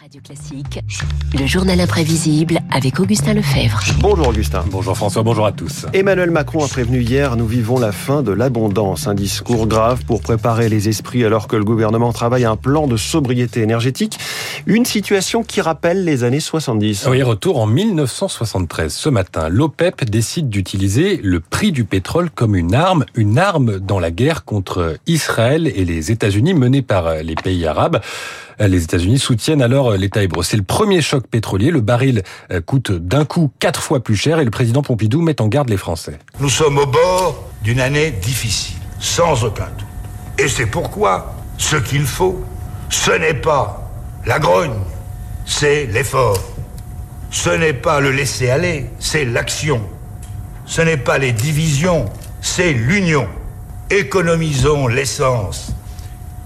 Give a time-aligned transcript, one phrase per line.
[0.00, 0.80] Radio Classique,
[1.38, 3.80] le journal imprévisible avec Augustin Lefebvre.
[4.00, 4.64] Bonjour Augustin.
[4.70, 5.84] Bonjour François, bonjour à tous.
[5.92, 9.08] Emmanuel Macron a prévenu hier, nous vivons la fin de l'abondance.
[9.08, 12.96] Un discours grave pour préparer les esprits alors que le gouvernement travaille un plan de
[12.96, 14.18] sobriété énergétique.
[14.64, 17.06] Une situation qui rappelle les années 70.
[17.10, 18.94] Oui, retour en 1973.
[18.94, 23.98] Ce matin, l'OPEP décide d'utiliser le prix du pétrole comme une arme, une arme dans
[23.98, 28.00] la guerre contre Israël et les États-Unis menée par les pays arabes.
[28.68, 30.42] Les États-Unis soutiennent alors l'État hébreu.
[30.42, 31.70] C'est le premier choc pétrolier.
[31.70, 35.40] Le baril euh, coûte d'un coup quatre fois plus cher et le président Pompidou met
[35.40, 36.18] en garde les Français.
[36.40, 39.86] Nous sommes au bord d'une année difficile, sans aucun doute.
[40.38, 42.44] Et c'est pourquoi ce qu'il faut,
[42.90, 43.90] ce n'est pas
[44.26, 44.78] la grogne,
[45.46, 46.38] c'est l'effort.
[47.30, 49.80] Ce n'est pas le laisser aller, c'est l'action.
[50.66, 52.06] Ce n'est pas les divisions,
[52.40, 53.26] c'est l'union.
[53.90, 55.72] Économisons l'essence.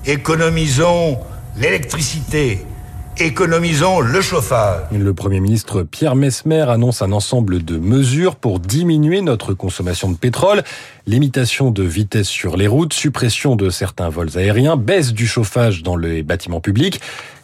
[0.06, 1.19] Économisons
[1.56, 2.58] l'électricité,
[3.16, 4.82] économisons le chauffage.
[4.90, 10.16] Le Premier ministre Pierre Mesmer annonce un ensemble de mesures pour diminuer notre consommation de
[10.16, 10.64] pétrole,
[11.06, 15.96] limitation de vitesse sur les routes, suppression de certains vols aériens, baisse du chauffage dans
[15.96, 17.00] les bâtiments publics.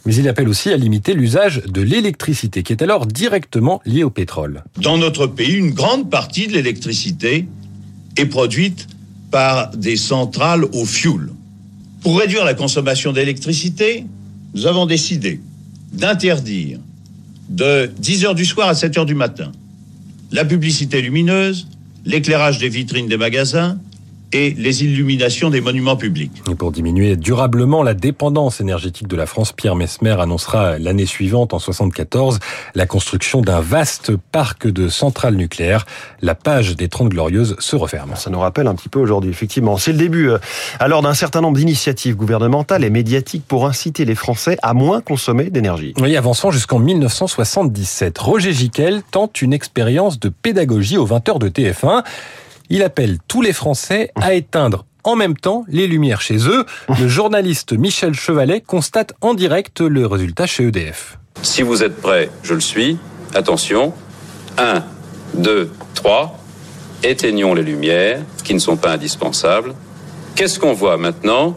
[0.06, 4.10] Mais il appelle aussi à limiter l'usage de l'électricité qui est alors directement liée au
[4.10, 4.64] pétrole.
[4.78, 7.46] Dans notre pays, une grande partie de l'électricité
[8.16, 8.88] est produite
[9.30, 11.30] par des centrales au fioul.
[12.00, 14.06] Pour réduire la consommation d'électricité,
[14.54, 15.40] nous avons décidé
[15.92, 16.78] d'interdire
[17.48, 19.52] de 10 heures du soir à 7 heures du matin
[20.32, 21.66] la publicité lumineuse,
[22.04, 23.78] l'éclairage des vitrines des magasins,
[24.32, 26.42] et les illuminations des monuments publics.
[26.50, 31.54] Et pour diminuer durablement la dépendance énergétique de la France, Pierre Mesmer annoncera l'année suivante,
[31.54, 32.38] en 74,
[32.74, 35.86] la construction d'un vaste parc de centrales nucléaires.
[36.22, 38.14] La page des Trente Glorieuses se referme.
[38.16, 39.76] Ça nous rappelle un petit peu aujourd'hui, effectivement.
[39.76, 40.38] C'est le début, euh,
[40.78, 45.50] alors, d'un certain nombre d'initiatives gouvernementales et médiatiques pour inciter les Français à moins consommer
[45.50, 45.94] d'énergie.
[45.98, 48.18] Oui, avançant jusqu'en 1977.
[48.18, 52.04] Roger Giquel tente une expérience de pédagogie aux 20h de TF1.
[52.70, 56.64] Il appelle tous les Français à éteindre en même temps les lumières chez eux.
[57.00, 61.18] Le journaliste Michel Chevalet constate en direct le résultat chez EDF.
[61.42, 62.96] Si vous êtes prêts, je le suis.
[63.34, 63.92] Attention.
[64.58, 64.84] 1,
[65.34, 66.38] 2, 3.
[67.02, 69.74] Éteignons les lumières qui ne sont pas indispensables.
[70.34, 71.56] Qu'est-ce qu'on voit maintenant?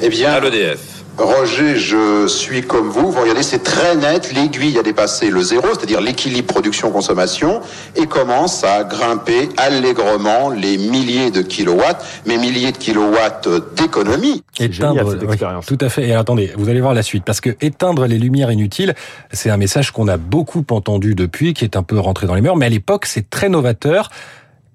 [0.00, 3.10] Eh bien, à l'EDF Roger, je suis comme vous.
[3.12, 4.32] Vous regardez, c'est très net.
[4.34, 7.60] L'aiguille a dépassé le zéro, c'est-à-dire l'équilibre production-consommation,
[7.96, 14.42] et commence à grimper allègrement les milliers de kilowatts, mais milliers de kilowatts d'économie.
[14.58, 15.66] Éteindre, cette expérience.
[15.66, 16.08] tout à fait.
[16.08, 18.94] Et attendez, vous allez voir la suite, parce que éteindre les lumières inutiles,
[19.32, 22.40] c'est un message qu'on a beaucoup entendu depuis, qui est un peu rentré dans les
[22.40, 24.08] mœurs, mais à l'époque, c'est très novateur.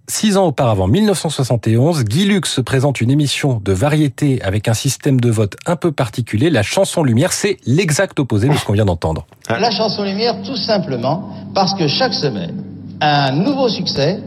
[0.09, 5.29] Six ans auparavant, 1971, Guy Lux présente une émission de variété avec un système de
[5.29, 6.49] vote un peu particulier.
[6.49, 9.27] La chanson Lumière, c'est l'exact opposé de ce qu'on vient d'entendre.
[9.49, 12.63] La chanson Lumière, tout simplement parce que chaque semaine,
[13.01, 14.21] un nouveau succès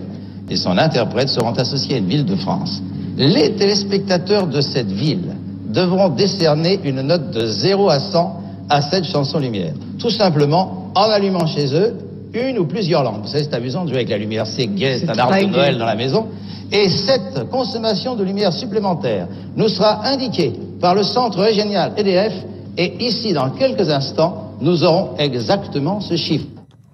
[0.51, 2.83] et son interprète seront associés à une ville de France.
[3.17, 5.35] Les téléspectateurs de cette ville
[5.71, 9.73] devront décerner une note de 0 à 100 à cette chanson Lumière.
[9.99, 11.97] Tout simplement en allumant chez eux
[12.35, 13.27] une ou plusieurs lampes.
[13.27, 15.87] C'est amusant de jouer avec la lumière, c'est gai, c'est un arbre de Noël dans
[15.87, 16.27] la maison.
[16.73, 19.27] Et cette consommation de lumière supplémentaire
[19.57, 22.33] nous sera indiquée par le centre régional EDF
[22.77, 26.47] et ici, dans quelques instants, nous aurons exactement ce chiffre.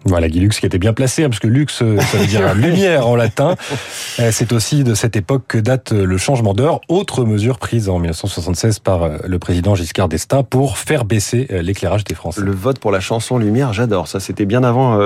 [0.07, 2.55] Voilà, Guy Lux qui était bien placé, hein, parce que Lux, euh, ça veut dire
[2.55, 3.57] lumière en latin.
[4.19, 6.81] Euh, c'est aussi de cette époque que date euh, le changement d'heure.
[6.89, 12.15] Autre mesure prise en 1976 par le président Giscard d'Estaing pour faire baisser l'éclairage des
[12.15, 12.41] Français.
[12.41, 14.09] Le vote pour la chanson Lumière, j'adore.
[14.09, 14.99] Ça, c'était bien avant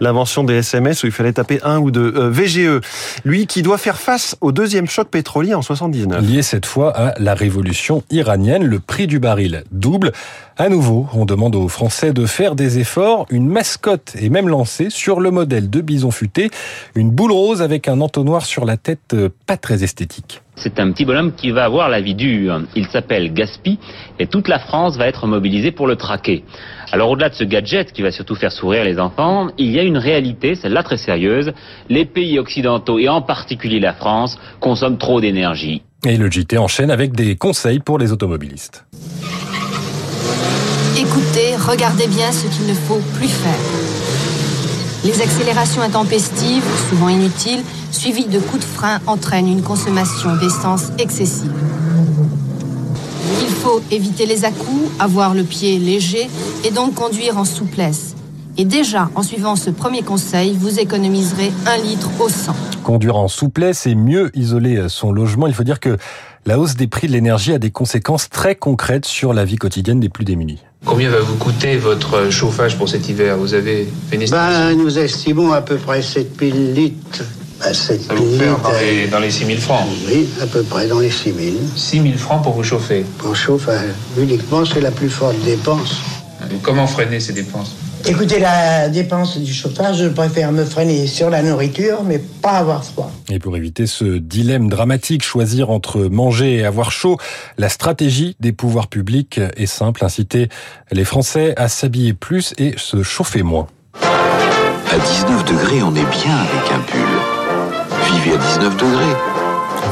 [0.00, 2.10] l'invention des SMS où il fallait taper un ou deux.
[2.28, 2.80] VGE,
[3.24, 6.22] lui qui doit faire face au deuxième choc pétrolier en 79.
[6.22, 10.12] Lié cette fois à la révolution iranienne, le prix du baril double.
[10.58, 13.26] À nouveau, on demande aux Français de faire des efforts.
[13.28, 16.48] Une mascotte est même lancée sur le modèle de bison futé,
[16.94, 20.40] une boule rose avec un entonnoir sur la tête euh, pas très esthétique.
[20.56, 22.62] C'est un petit bonhomme qui va avoir la vie dure.
[22.74, 23.78] Il s'appelle Gaspi
[24.18, 26.42] et toute la France va être mobilisée pour le traquer.
[26.90, 29.82] Alors au-delà de ce gadget qui va surtout faire sourire les enfants, il y a
[29.82, 31.52] une réalité, celle-là très sérieuse.
[31.90, 35.82] Les pays occidentaux et en particulier la France consomment trop d'énergie.
[36.06, 38.86] Et le JT enchaîne avec des conseils pour les automobilistes.
[40.98, 43.52] Écoutez, regardez bien ce qu'il ne faut plus faire.
[45.04, 47.62] Les accélérations intempestives, souvent inutiles,
[47.92, 51.52] suivies de coups de frein, entraînent une consommation d'essence excessive.
[53.40, 56.28] Il faut éviter les à-coups, avoir le pied léger
[56.64, 58.15] et donc conduire en souplesse.
[58.58, 62.54] Et déjà, en suivant ce premier conseil, vous économiserez un litre au 100.
[62.84, 65.46] Conduire en souplesse et mieux isoler son logement.
[65.46, 65.98] Il faut dire que
[66.46, 70.00] la hausse des prix de l'énergie a des conséquences très concrètes sur la vie quotidienne
[70.00, 70.60] des plus démunis.
[70.86, 73.36] Combien va vous coûter votre chauffage pour cet hiver?
[73.36, 74.58] Vous avez fait une estimation?
[74.58, 77.24] Ben, Nous estimons à peu près 7000 litres.
[77.60, 78.62] Ben, 7000 Ça vous fait litres.
[78.62, 79.86] dans les, dans les 6 000 francs?
[80.08, 81.56] Oui, à peu près dans les 6000.
[81.74, 83.04] 6 000 francs pour vous chauffer?
[83.18, 85.96] Pour chauffage, uniquement, c'est la plus forte dépense.
[86.50, 87.74] Donc, comment freiner ces dépenses?
[88.08, 92.84] Écoutez, la dépense du chauffage, je préfère me freiner sur la nourriture, mais pas avoir
[92.84, 93.10] froid.
[93.28, 97.18] Et pour éviter ce dilemme dramatique, choisir entre manger et avoir chaud,
[97.58, 100.48] la stratégie des pouvoirs publics est simple, inciter
[100.92, 103.66] les Français à s'habiller plus et se chauffer moins.
[104.00, 107.00] À 19 degrés, on est bien avec un pull.
[108.12, 109.35] Vivez à 19 degrés.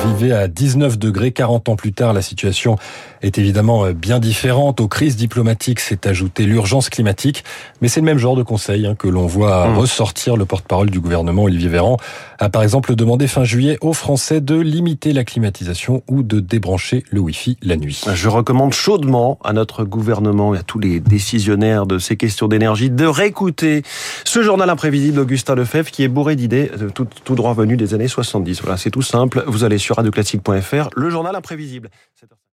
[0.06, 2.76] Vivez à 19 degrés, 40 ans plus tard, la situation
[3.22, 4.80] est évidemment bien différente.
[4.80, 7.44] Aux crises diplomatiques s'est ajoutée l'urgence climatique,
[7.80, 9.78] mais c'est le même genre de conseil hein, que l'on voit Mmh.
[9.78, 10.36] ressortir.
[10.36, 11.96] Le porte-parole du gouvernement, Olivier Véran,
[12.38, 17.04] a par exemple demandé fin juillet aux Français de limiter la climatisation ou de débrancher
[17.10, 18.02] le Wi-Fi la nuit.
[18.14, 22.90] Je recommande chaudement à notre gouvernement et à tous les décisionnaires de ces questions d'énergie
[22.90, 23.82] de réécouter
[24.24, 27.94] ce journal imprévisible d'Augustin Lefebvre qui est bourré d'idées euh, tout, tout droit venues des
[27.94, 28.62] années 70.
[28.62, 29.44] Voilà, c'est tout simple.
[29.46, 31.90] Vous allez sur radioclassique.fr, le journal imprévisible.